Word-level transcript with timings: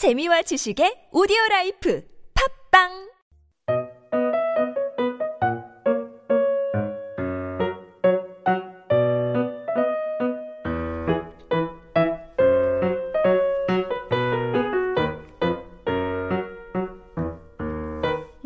재미와 0.00 0.40
지식의 0.40 1.12
오디오 1.12 1.36
라이프 1.50 2.00
팝빵 2.72 2.88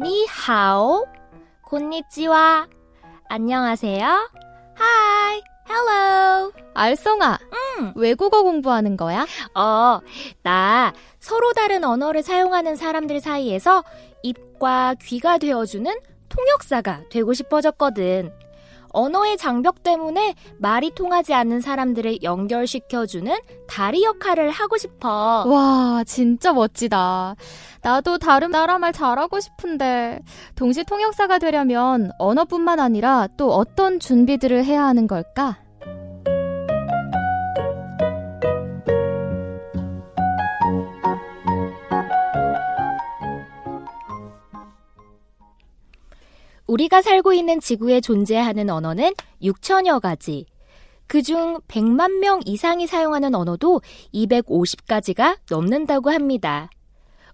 니하오, 0.03 1.07
곤니찌와, 1.63 2.67
안녕하세요. 3.29 4.03
Hi, 4.81 5.41
hello. 5.71 6.51
알쏭아, 6.75 7.39
응. 7.41 7.64
외국어 7.97 8.43
공부하는 8.43 8.97
거야? 8.97 9.27
어, 9.55 10.01
나 10.43 10.93
서로 11.21 11.53
다른 11.53 11.85
언어를 11.85 12.23
사용하는 12.23 12.77
사람들 12.77 13.21
사이에서 13.21 13.85
입과 14.23 14.95
귀가 15.03 15.39
되어주는 15.39 15.93
통역사가 16.29 17.03
되고 17.11 17.33
싶어졌거든. 17.33 18.33
언어의 18.95 19.37
장벽 19.37 19.83
때문에 19.83 20.35
말이 20.59 20.95
통하지 20.95 21.35
않는 21.35 21.61
사람들을 21.61 22.23
연결시켜주는 22.23 23.35
다리 23.69 24.05
역할을 24.05 24.51
하고 24.51 24.77
싶어. 24.79 25.45
와, 25.47 26.05
진짜 26.07 26.53
멋지다. 26.53 27.35
나도 27.83 28.19
다른 28.19 28.53
나라 28.53 28.79
말 28.79 28.93
잘하고 28.93 29.41
싶은데, 29.41 30.21
동시 30.55 30.85
통역사가 30.85 31.41
되려면 31.41 32.13
언어뿐만 32.19 32.79
아니라 32.79 33.27
또 33.37 33.53
어떤 33.53 33.99
준비들을 33.99 34.65
해야 34.65 34.85
하는 34.85 35.09
걸까? 35.09 35.59
우리가 46.75 47.03
살고 47.03 47.33
있는 47.33 47.61
지구에 47.61 48.01
존재하는 48.01 48.69
언어는 48.69 49.15
6천여 49.41 50.01
가지. 50.01 50.45
그중 51.07 51.61
100만 51.69 52.19
명 52.19 52.41
이상이 52.45 52.89
사용하는 52.89 53.37
언어도 53.37 53.81
250가지가 54.13 55.39
넘는다고 55.51 56.11
합니다. 56.11 56.69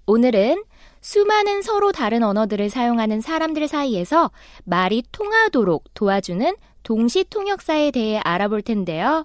오늘은 0.05 0.65
수많은 1.01 1.63
서로 1.63 1.91
다른 1.91 2.23
언어들을 2.23 2.69
사용하는 2.69 3.23
사람들 3.23 3.67
사이에서 3.67 4.31
말이 4.65 5.03
통하도록 5.11 5.85
도와주는 5.95 6.55
동시통역사에 6.83 7.93
대해 7.93 8.19
알아볼 8.19 8.61
텐데요. 8.61 9.25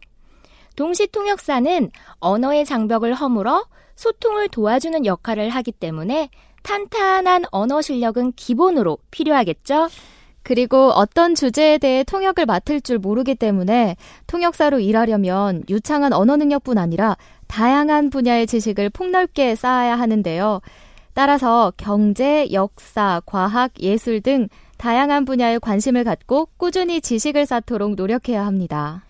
동시통역사는 0.77 1.91
언어의 2.19 2.63
장벽을 2.63 3.15
허물어 3.15 3.65
소통을 3.95 4.47
도와주는 4.47 5.05
역할을 5.05 5.49
하기 5.49 5.73
때문에 5.73 6.29
탄탄한 6.65 7.45
언어 7.51 7.81
실력은 7.81 8.33
기본으로 8.35 8.97
필요하겠죠? 9.11 9.87
그리고 10.41 10.89
어떤 10.89 11.35
주제에 11.35 11.77
대해 11.77 12.03
통역을 12.03 12.47
맡을 12.47 12.81
줄 12.81 12.97
모르기 12.97 13.35
때문에 13.35 13.95
통역사로 14.25 14.79
일하려면 14.79 15.63
유창한 15.69 16.11
언어 16.11 16.37
능력뿐 16.37 16.77
아니라 16.79 17.17
다양한 17.47 18.09
분야의 18.09 18.47
지식을 18.47 18.89
폭넓게 18.89 19.55
쌓아야 19.55 19.97
하는데요. 19.97 20.61
따라서 21.13 21.71
경제, 21.77 22.51
역사, 22.51 23.21
과학, 23.25 23.71
예술 23.79 24.21
등 24.21 24.49
다양한 24.77 25.25
분야에 25.25 25.59
관심을 25.59 26.03
갖고 26.03 26.49
꾸준히 26.57 26.99
지식을 26.99 27.45
쌓도록 27.45 27.95
노력해야 27.95 28.45
합니다. 28.45 29.04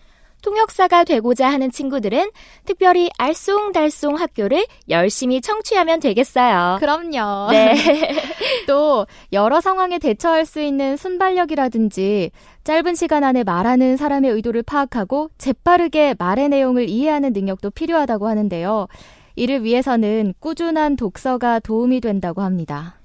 통역사가 0.46 1.02
되고자 1.02 1.50
하는 1.50 1.72
친구들은 1.72 2.30
특별히 2.64 3.10
알쏭달쏭 3.18 4.16
학교를 4.16 4.64
열심히 4.88 5.40
청취하면 5.40 5.98
되겠어요. 5.98 6.76
그럼요. 6.78 7.50
네. 7.50 7.74
또 8.68 9.08
여러 9.32 9.60
상황에 9.60 9.98
대처할 9.98 10.46
수 10.46 10.60
있는 10.60 10.96
순발력이라든지 10.96 12.30
짧은 12.62 12.94
시간 12.94 13.24
안에 13.24 13.42
말하는 13.42 13.96
사람의 13.96 14.30
의도를 14.30 14.62
파악하고 14.62 15.30
재빠르게 15.36 16.14
말의 16.16 16.48
내용을 16.48 16.88
이해하는 16.88 17.32
능력도 17.32 17.70
필요하다고 17.70 18.28
하는데요. 18.28 18.86
이를 19.34 19.64
위해서는 19.64 20.32
꾸준한 20.38 20.94
독서가 20.94 21.58
도움이 21.58 22.00
된다고 22.00 22.42
합니다. 22.42 23.00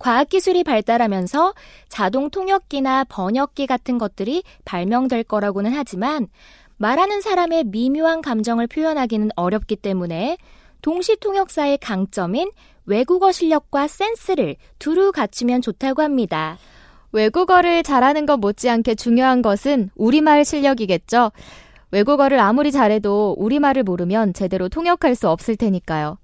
과학기술이 0.00 0.64
발달하면서 0.64 1.54
자동 1.88 2.30
통역기나 2.30 3.04
번역기 3.04 3.66
같은 3.68 3.98
것들이 3.98 4.42
발명될 4.64 5.24
거라고는 5.24 5.72
하지만 5.72 6.26
말하는 6.80 7.20
사람의 7.20 7.64
미묘한 7.64 8.22
감정을 8.22 8.66
표현하기는 8.66 9.32
어렵기 9.36 9.76
때문에 9.76 10.38
동시 10.80 11.14
통역사의 11.14 11.76
강점인 11.76 12.50
외국어 12.86 13.32
실력과 13.32 13.86
센스를 13.86 14.56
두루 14.78 15.12
갖추면 15.12 15.60
좋다고 15.60 16.00
합니다. 16.00 16.56
외국어를 17.12 17.82
잘하는 17.82 18.24
것 18.24 18.38
못지않게 18.38 18.94
중요한 18.94 19.42
것은 19.42 19.90
우리말 19.94 20.46
실력이겠죠. 20.46 21.32
외국어를 21.90 22.40
아무리 22.40 22.72
잘해도 22.72 23.34
우리말을 23.36 23.82
모르면 23.82 24.32
제대로 24.32 24.70
통역할 24.70 25.14
수 25.14 25.28
없을 25.28 25.56
테니까요. 25.56 26.16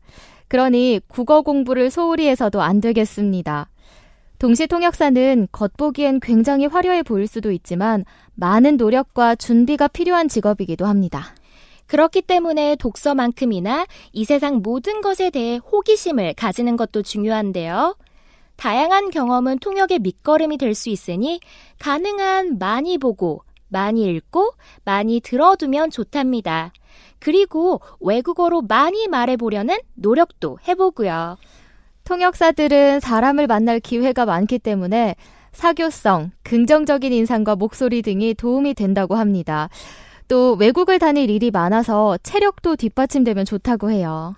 그러니 0.48 1.00
국어 1.06 1.42
공부를 1.42 1.90
소홀히 1.90 2.28
해서도 2.28 2.62
안 2.62 2.80
되겠습니다. 2.80 3.68
동시 4.38 4.66
통역사는 4.66 5.48
겉보기엔 5.50 6.20
굉장히 6.20 6.66
화려해 6.66 7.02
보일 7.02 7.26
수도 7.26 7.50
있지만 7.50 8.04
많은 8.34 8.76
노력과 8.76 9.34
준비가 9.34 9.88
필요한 9.88 10.28
직업이기도 10.28 10.84
합니다. 10.86 11.34
그렇기 11.86 12.22
때문에 12.22 12.76
독서만큼이나 12.76 13.86
이 14.12 14.24
세상 14.24 14.60
모든 14.62 15.00
것에 15.00 15.30
대해 15.30 15.56
호기심을 15.56 16.34
가지는 16.34 16.76
것도 16.76 17.02
중요한데요. 17.02 17.96
다양한 18.56 19.10
경험은 19.10 19.58
통역의 19.60 20.00
밑거름이 20.00 20.58
될 20.58 20.74
수 20.74 20.90
있으니 20.90 21.40
가능한 21.78 22.58
많이 22.58 22.98
보고, 22.98 23.42
많이 23.68 24.04
읽고, 24.04 24.52
많이 24.84 25.20
들어두면 25.20 25.90
좋답니다. 25.90 26.72
그리고 27.18 27.80
외국어로 28.00 28.62
많이 28.62 29.08
말해보려는 29.08 29.78
노력도 29.94 30.58
해보고요. 30.66 31.36
통역사들은 32.06 33.00
사람을 33.00 33.48
만날 33.48 33.80
기회가 33.80 34.24
많기 34.24 34.60
때문에 34.60 35.16
사교성, 35.52 36.30
긍정적인 36.44 37.12
인상과 37.12 37.56
목소리 37.56 38.00
등이 38.00 38.34
도움이 38.34 38.74
된다고 38.74 39.16
합니다. 39.16 39.68
또 40.28 40.54
외국을 40.54 40.98
다닐 40.98 41.30
일이 41.30 41.50
많아서 41.50 42.16
체력도 42.22 42.76
뒷받침되면 42.76 43.44
좋다고 43.44 43.90
해요. 43.90 44.36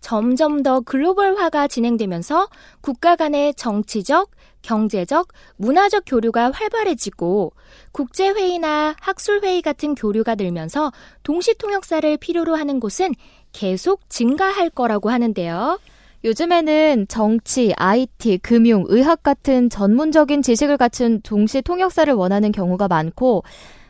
점점 0.00 0.62
더 0.62 0.80
글로벌화가 0.80 1.66
진행되면서 1.66 2.48
국가 2.80 3.16
간의 3.16 3.52
정치적, 3.54 4.30
경제적, 4.62 5.28
문화적 5.56 6.04
교류가 6.06 6.52
활발해지고 6.52 7.52
국제회의나 7.90 8.94
학술회의 9.00 9.62
같은 9.62 9.96
교류가 9.96 10.36
늘면서 10.36 10.92
동시통역사를 11.24 12.16
필요로 12.18 12.54
하는 12.54 12.78
곳은 12.78 13.12
계속 13.52 14.08
증가할 14.08 14.70
거라고 14.70 15.10
하는데요. 15.10 15.78
요즘에는 16.24 17.06
정치, 17.08 17.72
IT, 17.76 18.38
금융, 18.38 18.84
의학 18.88 19.22
같은 19.22 19.70
전문적인 19.70 20.42
지식을 20.42 20.76
갖춘 20.76 21.20
동시 21.22 21.62
통역사를 21.62 22.12
원하는 22.12 22.50
경우가 22.50 22.88
많고 22.88 23.44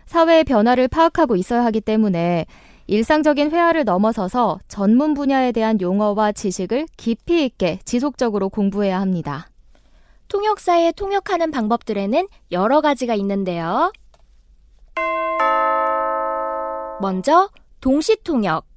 사회의 0.04 0.44
변화를 0.44 0.88
파악하고 0.88 1.36
있어야 1.36 1.64
하기 1.66 1.80
때문에 1.80 2.46
일상적인 2.86 3.50
회화를 3.50 3.84
넘어서서 3.84 4.60
전문 4.68 5.14
분야에 5.14 5.52
대한 5.52 5.80
용어와 5.80 6.32
지식을 6.32 6.86
깊이 6.96 7.44
있게 7.44 7.78
지속적으로 7.84 8.48
공부해야 8.48 9.00
합니다. 9.00 9.48
통역사에 10.28 10.92
통역하는 10.92 11.50
방법들에는 11.50 12.28
여러 12.52 12.80
가지가 12.82 13.14
있는데요. 13.14 13.90
먼저 17.00 17.48
동시 17.80 18.16
통역. 18.22 18.67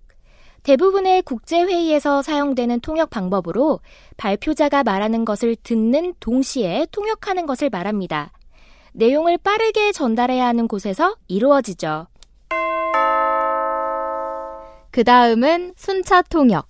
대부분의 0.63 1.23
국제회의에서 1.23 2.21
사용되는 2.21 2.79
통역 2.81 3.09
방법으로 3.09 3.79
발표자가 4.17 4.83
말하는 4.83 5.25
것을 5.25 5.55
듣는 5.55 6.13
동시에 6.19 6.85
통역하는 6.91 7.45
것을 7.45 7.69
말합니다. 7.69 8.31
내용을 8.93 9.37
빠르게 9.37 9.91
전달해야 9.91 10.45
하는 10.45 10.67
곳에서 10.67 11.15
이루어지죠. 11.27 12.07
그 14.91 15.03
다음은 15.03 15.73
순차 15.77 16.21
통역. 16.21 16.67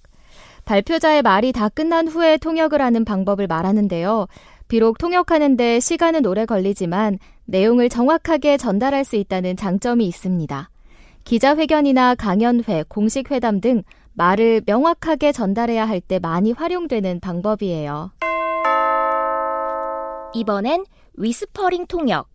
발표자의 0.64 1.24
말이 1.24 1.52
다 1.52 1.68
끝난 1.70 2.08
후에 2.08 2.38
통역을 2.38 2.82
하는 2.82 3.04
방법을 3.04 3.48
말하는데요. 3.48 4.28
비록 4.68 5.00
통역하는데 5.00 5.80
시간은 5.82 6.26
오래 6.26 6.46
걸리지만 6.46 7.18
내용을 7.46 7.90
정확하게 7.90 8.56
전달할 8.56 9.04
수 9.04 9.18
있다는 9.18 9.58
장점이 9.58 10.06
있습니다. 10.06 10.71
기자회견이나 11.24 12.16
강연회, 12.16 12.84
공식회담 12.88 13.62
등 13.62 13.84
말을 14.14 14.62
명확하게 14.66 15.32
전달해야 15.32 15.88
할 15.88 16.02
때 16.02 16.20
많이 16.20 16.52
활용되는 16.52 17.20
방법이에요. 17.20 18.12
이번엔 20.34 20.86
whispering 21.14 21.88
통역. 21.88 22.28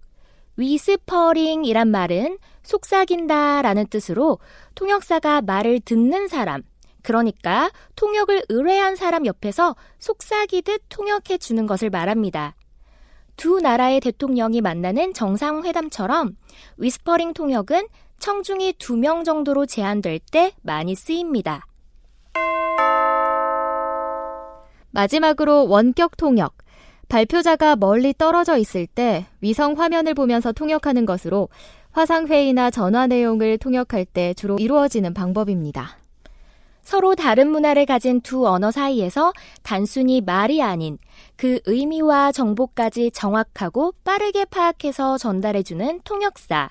whispering이란 0.57 1.89
말은 1.89 2.39
속삭인다 2.63 3.63
라는 3.63 3.87
뜻으로 3.87 4.39
통역사가 4.75 5.43
말을 5.43 5.81
듣는 5.81 6.29
사람, 6.29 6.63
그러니까 7.03 7.71
통역을 7.95 8.45
의뢰한 8.49 8.97
사람 8.97 9.27
옆에서 9.27 9.77
속삭이듯 9.99 10.83
통역해 10.89 11.39
주는 11.39 11.67
것을 11.67 11.91
말합니다. 11.91 12.55
두 13.37 13.61
나라의 13.61 14.01
대통령이 14.01 14.63
만나는 14.63 15.13
정상회담처럼 15.13 16.37
whispering 16.79 17.35
통역은 17.35 17.87
청중이 18.19 18.75
두명 18.75 19.25
정도로 19.25 19.67
제한될 19.67 20.19
때 20.19 20.53
많이 20.63 20.95
쓰입니다. 20.95 21.67
마지막으로 24.91 25.69
원격 25.69 26.17
통역. 26.17 26.55
발표자가 27.09 27.77
멀리 27.77 28.13
떨어져 28.13 28.57
있을 28.57 28.87
때 28.87 29.27
위성 29.41 29.79
화면을 29.79 30.15
보면서 30.15 30.53
통역하는 30.53 31.07
것으로 31.07 31.49
화상회의나 31.93 32.71
전화 32.71 33.07
내용을 33.07 33.59
통역할 33.59 34.05
때 34.05 34.35
주로 34.35 34.57
이루어지는 34.59 35.15
방법입니다. 35.15 35.99
서로 36.83 37.15
다른 37.15 37.51
문화를 37.51 37.85
가진 37.85 38.21
두 38.21 38.47
언어 38.47 38.71
사이에서 38.71 39.33
단순히 39.63 40.21
말이 40.21 40.63
아닌 40.63 40.99
그 41.37 41.59
의미와 41.67 42.33
정보까지 42.33 43.11
정확하고 43.11 43.93
빠르게 44.05 44.45
파악해서 44.45 45.19
전달해주는 45.19 46.01
통역사. 46.05 46.71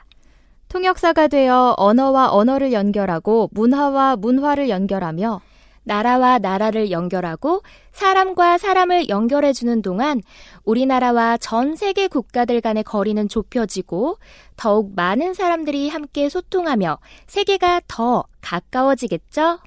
통역사가 0.69 1.27
되어 1.27 1.73
언어와 1.77 2.31
언어를 2.31 2.73
연결하고 2.73 3.49
문화와 3.53 4.15
문화를 4.17 4.69
연결하며 4.69 5.41
나라와 5.85 6.39
나라를 6.39 6.91
연결하고 6.91 7.61
사람과 7.91 8.57
사람을 8.57 9.07
연결해 9.07 9.53
주는 9.53 9.81
동안 9.81 10.21
우리나라와 10.63 11.37
전 11.37 11.75
세계 11.75 12.07
국가들 12.07 12.59
간의 12.59 12.83
거리는 12.83 13.29
좁혀지고 13.29 14.17
더욱 14.57 14.93
많은 14.95 15.33
사람들이 15.33 15.89
함께 15.89 16.27
소통하며 16.27 16.97
세계가 17.27 17.81
더 17.87 18.25
가까워지겠죠? 18.41 19.59